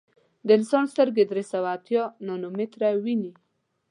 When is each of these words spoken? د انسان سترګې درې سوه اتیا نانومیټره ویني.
د 0.45 0.47
انسان 0.57 0.83
سترګې 0.93 1.23
درې 1.31 1.43
سوه 1.51 1.69
اتیا 1.77 2.03
نانومیټره 2.27 2.89
ویني. 3.03 3.31